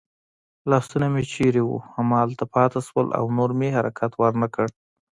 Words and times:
لاسونه 0.69 1.07
مې 1.13 1.23
چېرې 1.33 1.61
وو 1.65 1.77
همالته 1.93 2.43
پاتې 2.53 2.79
شول 2.87 3.07
او 3.19 3.25
نور 3.37 3.49
مې 3.59 3.69
حرکت 3.77 4.11
ور 4.15 4.33
نه 4.41 4.47
کړ. 4.55 4.67